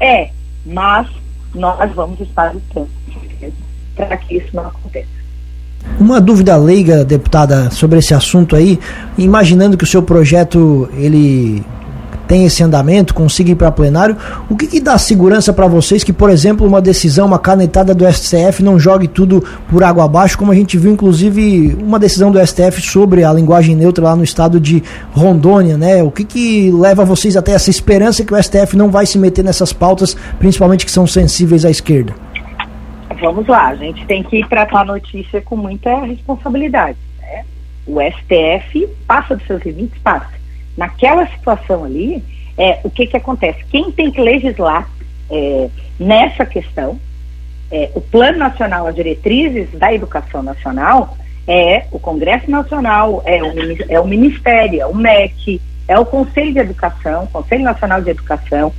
É, 0.00 0.30
mas 0.64 1.06
nós 1.54 1.92
vamos 1.92 2.20
estar 2.20 2.52
lutando 2.52 2.88
para 3.94 4.16
que 4.16 4.36
isso 4.36 4.48
não 4.54 4.66
aconteça. 4.66 5.22
Uma 5.98 6.20
dúvida 6.20 6.56
leiga, 6.56 7.04
deputada, 7.04 7.70
sobre 7.70 7.98
esse 7.98 8.14
assunto 8.14 8.56
aí, 8.56 8.78
imaginando 9.18 9.76
que 9.76 9.84
o 9.84 9.86
seu 9.86 10.02
projeto 10.02 10.88
ele 10.94 11.62
tem 12.32 12.46
esse 12.46 12.62
andamento, 12.62 13.12
consiga 13.12 13.50
ir 13.50 13.56
para 13.56 13.70
plenário, 13.70 14.16
o 14.48 14.56
que, 14.56 14.66
que 14.66 14.80
dá 14.80 14.96
segurança 14.96 15.52
para 15.52 15.66
vocês 15.66 16.02
que, 16.02 16.14
por 16.14 16.30
exemplo, 16.30 16.66
uma 16.66 16.80
decisão, 16.80 17.26
uma 17.26 17.38
canetada 17.38 17.94
do 17.94 18.10
STF 18.10 18.62
não 18.62 18.80
jogue 18.80 19.06
tudo 19.06 19.44
por 19.68 19.84
água 19.84 20.06
abaixo, 20.06 20.38
como 20.38 20.50
a 20.50 20.54
gente 20.54 20.78
viu, 20.78 20.90
inclusive, 20.90 21.76
uma 21.78 21.98
decisão 21.98 22.30
do 22.30 22.40
STF 22.40 22.80
sobre 22.80 23.22
a 23.22 23.30
linguagem 23.30 23.76
neutra 23.76 24.04
lá 24.04 24.16
no 24.16 24.24
estado 24.24 24.58
de 24.58 24.82
Rondônia, 25.10 25.76
né? 25.76 26.02
O 26.02 26.10
que, 26.10 26.24
que 26.24 26.70
leva 26.70 27.04
vocês 27.04 27.36
até 27.36 27.52
essa 27.52 27.68
esperança 27.68 28.24
que 28.24 28.32
o 28.32 28.42
STF 28.42 28.78
não 28.78 28.90
vai 28.90 29.04
se 29.04 29.18
meter 29.18 29.44
nessas 29.44 29.70
pautas, 29.70 30.16
principalmente 30.38 30.86
que 30.86 30.90
são 30.90 31.06
sensíveis 31.06 31.66
à 31.66 31.70
esquerda? 31.70 32.14
Vamos 33.20 33.46
lá, 33.46 33.68
a 33.68 33.76
gente 33.76 34.06
tem 34.06 34.22
que 34.22 34.42
tratar 34.48 34.80
a 34.80 34.84
notícia 34.86 35.42
com 35.42 35.54
muita 35.54 36.00
responsabilidade. 36.06 36.96
Né? 37.20 37.44
O 37.86 37.98
STF 38.00 38.88
passa 39.06 39.36
dos 39.36 39.46
seus 39.46 39.62
limites, 39.66 40.00
passa 40.02 40.41
naquela 40.76 41.26
situação 41.26 41.84
ali, 41.84 42.22
é, 42.56 42.80
o 42.84 42.90
que, 42.90 43.06
que 43.06 43.16
acontece? 43.16 43.64
Quem 43.70 43.90
tem 43.90 44.10
que 44.10 44.20
legislar 44.20 44.88
é, 45.30 45.68
nessa 45.98 46.44
questão, 46.44 46.98
é, 47.70 47.90
o 47.94 48.00
Plano 48.00 48.38
Nacional, 48.38 48.86
as 48.86 48.94
diretrizes 48.94 49.70
da 49.72 49.92
educação 49.92 50.42
nacional, 50.42 51.16
é 51.46 51.86
o 51.90 51.98
Congresso 51.98 52.50
Nacional, 52.50 53.22
é 53.24 53.42
o, 53.42 53.52
é 53.88 54.00
o 54.00 54.06
Ministério, 54.06 54.80
é 54.80 54.86
o 54.86 54.94
MEC, 54.94 55.60
é 55.88 55.98
o 55.98 56.04
Conselho 56.04 56.52
de 56.52 56.58
Educação, 56.58 57.26
Conselho 57.26 57.64
Nacional 57.64 58.00
de 58.00 58.10
Educação, 58.10 58.72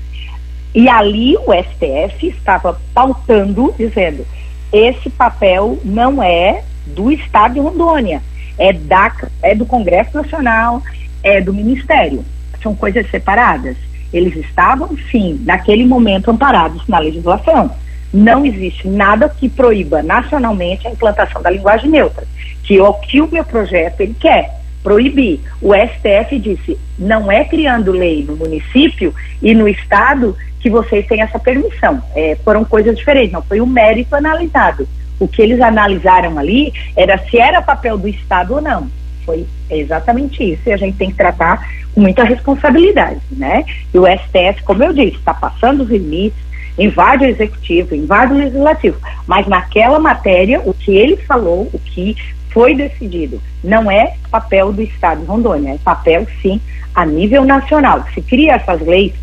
e 0.73 0.87
ali 0.89 1.35
o 1.37 1.53
STF 1.53 2.27
estava 2.27 2.79
pautando, 2.93 3.73
dizendo, 3.77 4.25
esse 4.71 5.09
papel 5.09 5.77
não 5.83 6.21
é 6.21 6.63
do 6.87 7.11
Estado 7.11 7.55
de 7.55 7.59
Rondônia, 7.59 8.21
é, 8.57 8.73
da, 8.73 9.11
é 9.41 9.53
do 9.53 9.65
Congresso 9.65 10.15
Nacional, 10.15 10.81
é 11.23 11.41
do 11.41 11.53
Ministério. 11.53 12.23
São 12.61 12.75
coisas 12.75 13.09
separadas. 13.09 13.75
Eles 14.11 14.35
estavam, 14.35 14.95
sim, 15.09 15.41
naquele 15.43 15.85
momento 15.85 16.29
amparados 16.29 16.85
na 16.87 16.99
legislação. 16.99 17.71
Não 18.13 18.45
existe 18.45 18.87
nada 18.87 19.27
que 19.27 19.49
proíba 19.49 20.03
nacionalmente 20.03 20.87
a 20.87 20.91
implantação 20.91 21.41
da 21.41 21.49
linguagem 21.49 21.89
neutra, 21.89 22.27
que 22.63 22.77
é 22.77 22.83
o 22.83 22.93
que 22.93 23.21
o 23.21 23.31
meu 23.31 23.43
projeto 23.43 24.01
ele 24.01 24.15
quer 24.19 24.61
proibir. 24.83 25.39
O 25.59 25.73
STF 25.73 26.37
disse: 26.37 26.77
não 26.99 27.31
é 27.31 27.43
criando 27.43 27.91
lei 27.91 28.23
no 28.23 28.35
município 28.35 29.15
e 29.41 29.55
no 29.55 29.67
estado 29.67 30.37
que 30.59 30.69
vocês 30.69 31.07
têm 31.07 31.21
essa 31.21 31.39
permissão. 31.39 32.03
É, 32.15 32.37
foram 32.43 32.63
coisas 32.63 32.95
diferentes, 32.95 33.31
não 33.31 33.41
foi 33.41 33.59
o 33.59 33.65
mérito 33.65 34.15
analisado. 34.15 34.87
O 35.19 35.27
que 35.27 35.41
eles 35.41 35.59
analisaram 35.61 36.37
ali 36.37 36.73
era 36.95 37.17
se 37.17 37.37
era 37.37 37.61
papel 37.61 37.97
do 37.97 38.07
estado 38.07 38.55
ou 38.55 38.61
não. 38.61 38.89
Foi 39.25 39.45
exatamente 39.69 40.43
isso. 40.43 40.61
E 40.65 40.71
a 40.71 40.77
gente 40.77 40.97
tem 40.97 41.09
que 41.09 41.17
tratar 41.17 41.67
com 41.93 42.01
muita 42.01 42.23
responsabilidade, 42.23 43.21
né? 43.31 43.63
E 43.93 43.97
o 43.97 44.05
STF, 44.05 44.63
como 44.63 44.83
eu 44.83 44.93
disse, 44.93 45.17
está 45.17 45.33
passando 45.33 45.83
os 45.83 45.89
limites, 45.89 46.39
invade 46.77 47.25
o 47.25 47.27
executivo, 47.27 47.95
invade 47.95 48.33
o 48.33 48.37
legislativo. 48.37 48.97
Mas 49.27 49.47
naquela 49.47 49.99
matéria, 49.99 50.61
o 50.65 50.73
que 50.73 50.95
ele 50.95 51.17
falou, 51.17 51.69
o 51.71 51.79
que 51.79 52.15
foi 52.49 52.75
decidido, 52.75 53.41
não 53.63 53.89
é 53.89 54.15
papel 54.29 54.71
do 54.71 54.81
Estado 54.81 55.21
de 55.21 55.25
Rondônia, 55.25 55.73
é 55.73 55.77
papel, 55.77 56.27
sim, 56.41 56.61
a 56.93 57.05
nível 57.05 57.43
nacional. 57.45 58.05
Se 58.13 58.21
cria 58.21 58.53
essas 58.53 58.81
leis 58.81 59.13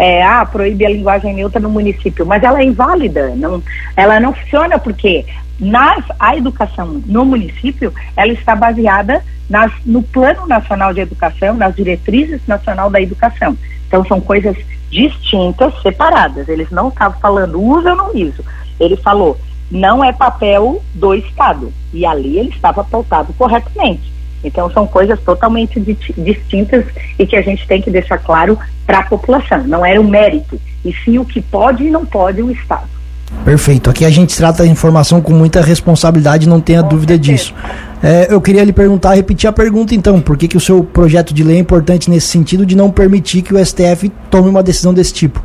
é, 0.00 0.22
ah, 0.22 0.46
proíbe 0.46 0.86
a 0.86 0.90
linguagem 0.90 1.34
neutra 1.34 1.60
no 1.60 1.68
município, 1.68 2.24
mas 2.24 2.42
ela 2.42 2.60
é 2.60 2.64
inválida, 2.64 3.34
não, 3.36 3.62
ela 3.94 4.18
não 4.18 4.32
funciona 4.32 4.78
porque 4.78 5.26
nas, 5.58 6.02
a 6.18 6.34
educação 6.34 7.02
no 7.04 7.24
município, 7.24 7.92
ela 8.16 8.32
está 8.32 8.56
baseada 8.56 9.22
nas, 9.50 9.72
no 9.84 10.00
Plano 10.00 10.46
Nacional 10.46 10.94
de 10.94 11.00
Educação, 11.00 11.54
nas 11.54 11.74
diretrizes 11.74 12.40
nacional 12.46 12.88
da 12.88 13.02
educação. 13.02 13.58
Então 13.88 14.04
são 14.06 14.20
coisas 14.20 14.56
distintas, 14.88 15.74
separadas. 15.82 16.48
Eles 16.48 16.70
não 16.70 16.88
estavam 16.88 17.18
falando 17.20 17.60
usa 17.60 17.90
ou 17.90 17.96
não 17.96 18.14
uso. 18.14 18.44
Ele 18.78 18.96
falou 18.96 19.36
não 19.70 20.02
é 20.02 20.12
papel 20.12 20.82
do 20.94 21.14
Estado. 21.14 21.72
E 21.92 22.06
ali 22.06 22.38
ele 22.38 22.50
estava 22.50 22.82
pautado 22.82 23.32
corretamente. 23.34 24.12
Então 24.42 24.70
são 24.70 24.86
coisas 24.86 25.20
totalmente 25.20 25.78
distintas 26.16 26.86
e 27.18 27.26
que 27.26 27.36
a 27.36 27.42
gente 27.42 27.66
tem 27.66 27.82
que 27.82 27.90
deixar 27.90 28.18
claro 28.18 28.58
para 28.86 29.00
a 29.00 29.04
população. 29.04 29.64
Não 29.64 29.84
era 29.84 30.00
o 30.00 30.08
mérito, 30.08 30.60
e 30.84 30.92
sim 30.92 31.18
o 31.18 31.24
que 31.24 31.42
pode 31.42 31.84
e 31.84 31.90
não 31.90 32.06
pode 32.06 32.40
o 32.42 32.50
Estado. 32.50 32.99
Perfeito. 33.44 33.88
Aqui 33.88 34.04
a 34.04 34.10
gente 34.10 34.36
trata 34.36 34.62
a 34.62 34.66
informação 34.66 35.20
com 35.20 35.32
muita 35.32 35.60
responsabilidade, 35.60 36.48
não 36.48 36.60
tenha 36.60 36.82
com 36.82 36.88
dúvida 36.88 37.14
certeza. 37.14 37.32
disso. 37.32 37.54
É, 38.02 38.32
eu 38.32 38.40
queria 38.40 38.64
lhe 38.64 38.72
perguntar, 38.72 39.14
repetir 39.14 39.48
a 39.48 39.52
pergunta 39.52 39.94
então, 39.94 40.20
por 40.20 40.36
que, 40.36 40.48
que 40.48 40.56
o 40.56 40.60
seu 40.60 40.82
projeto 40.84 41.32
de 41.32 41.42
lei 41.42 41.56
é 41.56 41.60
importante 41.60 42.10
nesse 42.10 42.28
sentido 42.28 42.64
de 42.64 42.76
não 42.76 42.90
permitir 42.90 43.42
que 43.42 43.54
o 43.54 43.64
STF 43.64 44.08
tome 44.30 44.48
uma 44.48 44.62
decisão 44.62 44.92
desse 44.92 45.12
tipo? 45.12 45.42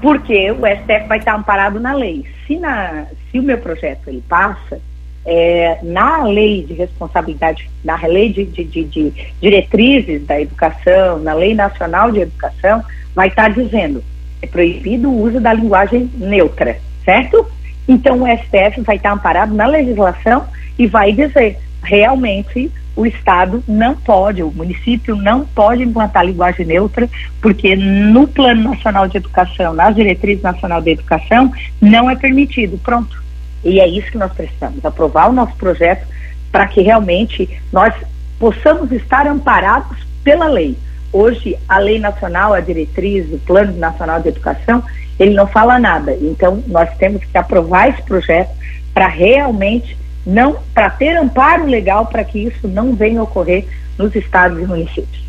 Porque 0.00 0.50
o 0.50 0.66
STF 0.66 1.08
vai 1.08 1.18
estar 1.18 1.34
amparado 1.34 1.80
na 1.80 1.94
lei. 1.94 2.24
Se, 2.46 2.56
na, 2.56 3.06
se 3.30 3.38
o 3.38 3.42
meu 3.42 3.58
projeto 3.58 4.08
ele 4.08 4.22
passa, 4.28 4.78
é, 5.26 5.78
na 5.82 6.24
lei 6.24 6.64
de 6.64 6.74
responsabilidade, 6.74 7.68
na 7.82 7.96
lei 8.06 8.32
de, 8.32 8.44
de, 8.44 8.64
de, 8.64 8.84
de, 8.84 9.12
diretrizes 9.40 10.26
da 10.26 10.40
educação, 10.40 11.18
na 11.20 11.32
lei 11.34 11.54
nacional 11.54 12.12
de 12.12 12.20
educação, 12.20 12.82
vai 13.14 13.28
estar 13.28 13.48
dizendo 13.48 14.02
é 14.44 14.46
proibido 14.46 15.10
o 15.10 15.22
uso 15.22 15.40
da 15.40 15.52
linguagem 15.52 16.10
neutra, 16.16 16.78
certo? 17.04 17.46
Então 17.88 18.22
o 18.22 18.26
STF 18.26 18.80
vai 18.82 18.96
estar 18.96 19.12
amparado 19.12 19.54
na 19.54 19.66
legislação 19.66 20.46
e 20.78 20.86
vai 20.86 21.12
dizer 21.12 21.58
realmente 21.82 22.70
o 22.96 23.04
Estado 23.04 23.62
não 23.66 23.96
pode, 23.96 24.42
o 24.42 24.52
município 24.52 25.16
não 25.16 25.44
pode 25.44 25.82
implantar 25.82 26.24
linguagem 26.24 26.64
neutra, 26.64 27.08
porque 27.42 27.74
no 27.74 28.28
Plano 28.28 28.70
Nacional 28.70 29.08
de 29.08 29.16
Educação, 29.16 29.74
nas 29.74 29.94
diretrizes 29.96 30.42
nacional 30.42 30.80
de 30.80 30.90
educação, 30.90 31.52
não 31.80 32.08
é 32.08 32.14
permitido. 32.14 32.78
Pronto. 32.78 33.22
E 33.64 33.80
é 33.80 33.88
isso 33.88 34.10
que 34.12 34.18
nós 34.18 34.32
precisamos, 34.32 34.84
aprovar 34.84 35.28
o 35.28 35.32
nosso 35.32 35.56
projeto 35.56 36.06
para 36.52 36.68
que 36.68 36.82
realmente 36.82 37.48
nós 37.72 37.92
possamos 38.38 38.92
estar 38.92 39.26
amparados 39.26 39.98
pela 40.22 40.46
lei. 40.46 40.76
Hoje, 41.14 41.56
a 41.68 41.78
lei 41.78 42.00
nacional, 42.00 42.52
a 42.52 42.58
diretriz, 42.58 43.32
o 43.32 43.38
Plano 43.38 43.72
Nacional 43.78 44.20
de 44.20 44.30
Educação, 44.30 44.82
ele 45.16 45.32
não 45.32 45.46
fala 45.46 45.78
nada. 45.78 46.12
Então, 46.20 46.60
nós 46.66 46.92
temos 46.96 47.24
que 47.24 47.38
aprovar 47.38 47.88
esse 47.88 48.02
projeto 48.02 48.50
para 48.92 49.06
realmente 49.06 49.96
não, 50.26 50.58
para 50.74 50.90
ter 50.90 51.16
amparo 51.16 51.66
legal 51.66 52.06
para 52.06 52.24
que 52.24 52.40
isso 52.40 52.66
não 52.66 52.96
venha 52.96 53.22
ocorrer 53.22 53.64
nos 53.96 54.12
estados 54.16 54.58
e 54.60 54.66
municípios. 54.66 55.24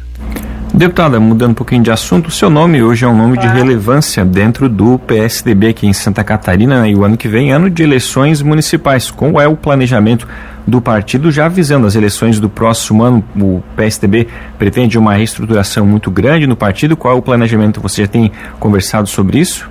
Deputada, 0.75 1.22
mudando 1.22 1.51
um 1.51 1.53
pouquinho 1.53 1.82
de 1.82 1.89
assunto, 1.89 2.27
o 2.27 2.32
seu 2.32 2.50
nome 2.50 2.84
hoje 2.84 3.05
é 3.05 3.08
um 3.08 3.15
nome 3.15 3.38
de 3.38 3.48
relevância 3.48 4.25
dentro 4.25 4.67
do 4.67 5.00
PSDB 5.00 5.67
aqui 5.67 5.88
em 5.88 5.94
Santa 5.94 6.22
Catarina 6.22 6.82
né? 6.82 6.89
e 6.89 6.96
o 6.96 7.05
ano 7.05 7.15
que 7.15 7.29
vem, 7.29 7.53
ano 7.53 7.70
de 7.70 7.82
eleições 7.82 8.41
municipais. 8.41 9.10
Qual 9.10 9.39
é 9.39 9.48
o 9.48 9.55
planejamento 9.55 10.27
do 10.67 10.82
partido 10.82 11.32
já 11.32 11.46
avisando 11.46 11.88
as 11.88 11.96
eleições 11.96 12.41
do 12.41 12.50
próximo 12.50 13.03
ano? 13.03 13.24
O 13.39 13.63
PSDB 13.77 14.27
pretende 14.60 14.98
uma 14.98 15.13
reestruturação 15.13 15.86
muito 15.86 16.12
grande 16.12 16.46
no 16.46 16.58
partido. 16.58 16.98
Qual 16.98 17.15
é 17.15 17.17
o 17.17 17.22
planejamento? 17.22 17.79
Você 17.79 18.01
já 18.01 18.08
tem 18.10 18.29
conversado 18.60 19.08
sobre 19.08 19.39
isso? 19.39 19.70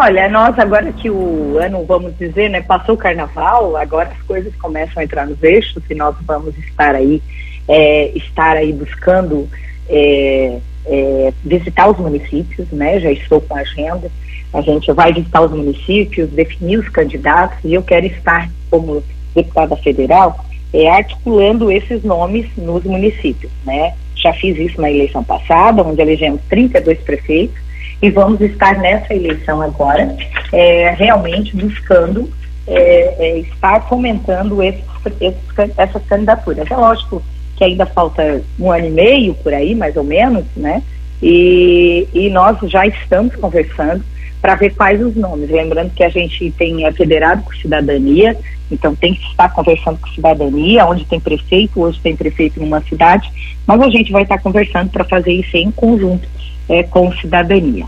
Olha, 0.00 0.28
nós 0.28 0.56
agora 0.56 0.92
que 0.92 1.10
o 1.10 1.58
ano, 1.58 1.84
vamos 1.84 2.16
dizer, 2.16 2.48
né, 2.48 2.62
passou 2.62 2.94
o 2.94 2.98
carnaval, 2.98 3.76
agora 3.76 4.10
as 4.10 4.22
coisas 4.28 4.54
começam 4.54 5.00
a 5.00 5.04
entrar 5.04 5.26
nos 5.26 5.42
eixos 5.42 5.82
e 5.90 5.94
nós 5.96 6.14
vamos 6.24 6.56
estar 6.56 6.94
aí, 6.94 7.20
é, 7.66 8.16
estar 8.16 8.56
aí 8.56 8.72
buscando 8.72 9.48
é, 9.88 10.58
é, 10.86 11.32
visitar 11.44 11.88
os 11.90 11.98
municípios, 11.98 12.70
né? 12.70 13.00
Já 13.00 13.10
estou 13.10 13.40
com 13.40 13.56
a 13.56 13.60
agenda. 13.60 14.08
A 14.54 14.60
gente 14.60 14.92
vai 14.92 15.12
visitar 15.12 15.42
os 15.42 15.50
municípios, 15.50 16.30
definir 16.30 16.78
os 16.78 16.88
candidatos 16.88 17.58
e 17.64 17.74
eu 17.74 17.82
quero 17.82 18.06
estar 18.06 18.48
como 18.70 19.02
deputada 19.34 19.74
federal 19.78 20.44
é, 20.72 20.88
articulando 20.88 21.72
esses 21.72 22.04
nomes 22.04 22.46
nos 22.56 22.84
municípios, 22.84 23.50
né? 23.66 23.94
Já 24.14 24.32
fiz 24.32 24.56
isso 24.58 24.80
na 24.80 24.92
eleição 24.92 25.24
passada, 25.24 25.82
onde 25.82 26.00
elegemos 26.00 26.40
32 26.48 27.00
prefeitos 27.00 27.67
e 28.00 28.10
vamos 28.10 28.40
estar 28.40 28.78
nessa 28.78 29.14
eleição 29.14 29.60
agora, 29.60 30.16
é, 30.52 30.90
realmente 30.90 31.56
buscando 31.56 32.30
é, 32.66 33.14
é, 33.18 33.38
estar 33.38 33.88
fomentando 33.88 34.62
esses, 34.62 34.84
esses, 35.20 35.76
essas 35.76 36.04
candidaturas. 36.04 36.70
É 36.70 36.76
lógico 36.76 37.22
que 37.56 37.64
ainda 37.64 37.86
falta 37.86 38.42
um 38.58 38.70
ano 38.70 38.86
e 38.86 38.90
meio 38.90 39.34
por 39.34 39.52
aí, 39.52 39.74
mais 39.74 39.96
ou 39.96 40.04
menos, 40.04 40.44
né? 40.56 40.82
E, 41.20 42.06
e 42.14 42.30
nós 42.30 42.56
já 42.70 42.86
estamos 42.86 43.34
conversando 43.34 44.04
para 44.40 44.54
ver 44.54 44.74
quais 44.74 45.00
os 45.02 45.16
nomes. 45.16 45.50
Lembrando 45.50 45.92
que 45.92 46.04
a 46.04 46.08
gente 46.08 46.52
tem 46.52 46.86
é 46.86 46.92
federado 46.92 47.42
com 47.42 47.52
cidadania, 47.54 48.36
então 48.70 48.94
tem 48.94 49.14
que 49.14 49.26
estar 49.26 49.48
conversando 49.48 49.98
com 49.98 50.08
cidadania, 50.10 50.86
onde 50.86 51.04
tem 51.04 51.18
prefeito, 51.18 51.80
hoje 51.80 51.98
tem 52.00 52.14
prefeito 52.14 52.60
numa 52.60 52.80
cidade, 52.82 53.28
mas 53.66 53.80
a 53.80 53.88
gente 53.88 54.12
vai 54.12 54.22
estar 54.22 54.38
conversando 54.38 54.90
para 54.90 55.04
fazer 55.04 55.32
isso 55.32 55.56
em 55.56 55.72
conjunto 55.72 56.28
é, 56.68 56.82
com 56.82 57.12
cidadania. 57.12 57.86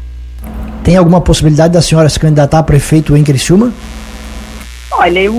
Tem 0.82 0.96
alguma 0.96 1.20
possibilidade 1.20 1.74
da 1.74 1.82
senhora 1.82 2.08
se 2.08 2.18
candidatar 2.18 2.58
a 2.58 2.62
prefeito 2.62 3.16
em 3.16 3.22
Criciúma? 3.22 3.72
Olha, 4.90 5.20
eu 5.20 5.32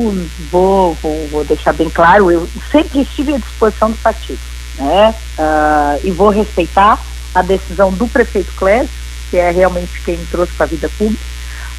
vou, 0.51 0.93
vou, 0.95 1.27
vou 1.29 1.43
deixar 1.43 1.73
bem 1.73 1.89
claro, 1.89 2.31
eu 2.31 2.47
sempre 2.71 3.01
estive 3.01 3.33
à 3.33 3.37
disposição 3.37 3.91
do 3.91 3.97
partido, 3.97 4.39
né? 4.77 5.13
Uh, 5.37 6.07
e 6.07 6.11
vou 6.11 6.29
respeitar 6.29 6.99
a 7.35 7.41
decisão 7.41 7.91
do 7.91 8.07
prefeito 8.07 8.51
Clésio, 8.55 8.89
que 9.29 9.37
é 9.37 9.51
realmente 9.51 10.01
quem 10.03 10.17
me 10.17 10.25
trouxe 10.27 10.53
para 10.53 10.65
a 10.65 10.69
vida 10.69 10.89
pública, 10.97 11.23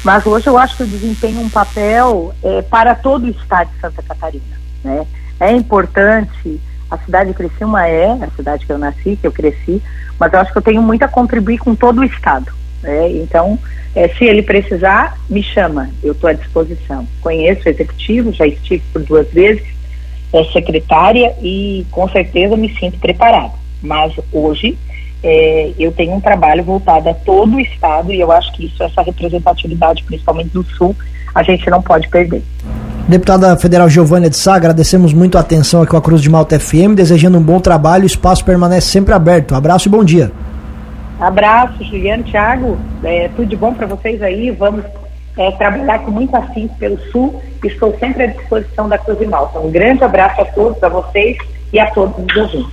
mas 0.03 0.25
hoje 0.25 0.47
eu 0.47 0.57
acho 0.57 0.77
que 0.77 0.83
eu 0.83 0.87
desempenho 0.87 1.39
um 1.39 1.49
papel 1.49 2.33
é, 2.43 2.61
para 2.61 2.93
todo 2.93 3.25
o 3.25 3.29
estado 3.29 3.69
de 3.73 3.79
Santa 3.79 4.03
Catarina, 4.03 4.59
né? 4.83 5.05
É 5.39 5.51
importante, 5.51 6.61
a 6.93 6.97
cidade 6.99 7.29
de 7.29 7.35
Criciúma 7.35 7.87
é 7.87 8.11
a 8.11 8.29
cidade 8.35 8.65
que 8.65 8.71
eu 8.71 8.77
nasci, 8.77 9.17
que 9.19 9.25
eu 9.25 9.31
cresci, 9.31 9.81
mas 10.19 10.31
eu 10.31 10.39
acho 10.39 10.51
que 10.51 10.57
eu 10.57 10.61
tenho 10.61 10.81
muito 10.81 11.03
a 11.03 11.07
contribuir 11.07 11.57
com 11.57 11.75
todo 11.75 12.01
o 12.01 12.03
estado, 12.03 12.51
né? 12.81 13.09
Então, 13.13 13.57
é, 13.95 14.07
se 14.09 14.25
ele 14.25 14.43
precisar, 14.43 15.17
me 15.29 15.41
chama, 15.41 15.89
eu 16.03 16.13
estou 16.13 16.29
à 16.29 16.33
disposição. 16.33 17.07
Conheço 17.21 17.67
o 17.67 17.69
executivo, 17.69 18.31
já 18.31 18.45
estive 18.45 18.83
por 18.93 19.01
duas 19.03 19.27
vezes, 19.31 19.63
é 20.31 20.43
secretária 20.45 21.35
e 21.41 21.85
com 21.91 22.07
certeza 22.09 22.55
me 22.55 22.69
sinto 22.75 22.99
preparada. 22.99 23.53
Mas 23.81 24.13
hoje 24.31 24.77
é, 25.23 25.73
eu 25.79 25.91
tenho 25.91 26.13
um 26.13 26.21
trabalho 26.21 26.63
voltado 26.63 27.09
a 27.09 27.13
todo 27.13 27.55
o 27.55 27.59
estado 27.59 28.11
e 28.11 28.19
eu 28.19 28.31
acho 28.31 28.51
que 28.53 28.65
isso, 28.65 28.83
essa 28.83 29.01
representatividade, 29.01 30.03
principalmente 30.03 30.49
do 30.49 30.63
sul, 30.63 30.95
a 31.33 31.41
gente 31.41 31.67
não 31.69 31.81
pode 31.81 32.07
perder. 32.07 32.43
Deputada 33.07 33.57
Federal 33.57 33.89
Giovânia 33.89 34.29
de 34.29 34.37
Sá, 34.37 34.55
agradecemos 34.55 35.13
muito 35.13 35.37
a 35.37 35.41
atenção 35.41 35.81
aqui 35.81 35.91
com 35.91 35.97
a 35.97 36.01
Cruz 36.01 36.21
de 36.21 36.29
Malta 36.29 36.57
FM, 36.57 36.95
desejando 36.95 37.37
um 37.37 37.41
bom 37.41 37.59
trabalho, 37.59 38.03
o 38.03 38.07
espaço 38.07 38.45
permanece 38.45 38.87
sempre 38.87 39.13
aberto. 39.13 39.53
abraço 39.53 39.89
e 39.89 39.91
bom 39.91 40.05
dia. 40.05 40.31
Abraço, 41.19 41.83
Juliano, 41.83 42.23
Thiago, 42.23 42.77
é, 43.03 43.27
tudo 43.35 43.45
de 43.45 43.57
bom 43.57 43.73
para 43.73 43.87
vocês 43.87 44.21
aí. 44.21 44.51
Vamos 44.51 44.85
é, 45.37 45.51
trabalhar 45.51 45.99
com 45.99 46.11
muito 46.11 46.33
afinco 46.33 46.75
pelo 46.77 46.97
Sul. 47.11 47.41
Estou 47.61 47.93
sempre 47.99 48.23
à 48.23 48.27
disposição 48.27 48.87
da 48.87 48.97
Cruz 48.97 49.19
de 49.19 49.27
Malta. 49.27 49.59
Um 49.59 49.69
grande 49.69 50.01
abraço 50.03 50.39
a 50.41 50.45
todos, 50.45 50.81
a 50.81 50.87
vocês 50.87 51.37
e 51.73 51.79
a 51.79 51.91
todos 51.91 52.15
os 52.17 52.35
ouvintes. 52.37 52.71